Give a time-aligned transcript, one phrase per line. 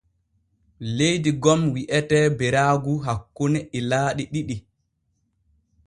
[1.01, 4.55] Leydi gom wi’etee Beraagu hakkune ilaaɗi ɗiɗi.